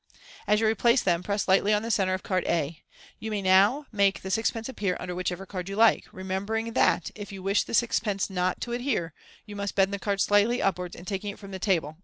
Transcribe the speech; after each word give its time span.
As 0.47 0.59
you 0.59 0.65
replace 0.65 1.03
them, 1.03 1.21
press 1.21 1.47
lightly 1.47 1.75
on 1.75 1.83
the 1.83 1.91
centre 1.91 2.15
of 2.15 2.23
card 2.23 2.43
a. 2.47 2.81
You 3.19 3.29
may 3.29 3.43
now 3.43 3.85
make 3.91 4.23
the 4.23 4.31
sixpence 4.31 4.67
appear 4.67 4.97
under 4.99 5.13
whichever 5.13 5.45
card 5.45 5.69
you 5.69 5.75
like, 5.75 6.05
remembering 6.11 6.73
that, 6.73 7.11
if 7.13 7.29
jrou 7.29 7.41
wish 7.41 7.65
the 7.65 7.75
sixpence 7.75 8.27
not 8.27 8.59
to 8.61 8.71
adhere, 8.73 9.13
you 9.45 9.55
must 9.55 9.75
bend 9.75 9.93
the 9.93 9.99
card 9.99 10.19
slightly 10.19 10.59
upwards 10.59 10.95
in 10.95 11.05
taking 11.05 11.29
it 11.29 11.37
from 11.37 11.51
the 11.51 11.59
table 11.59 11.97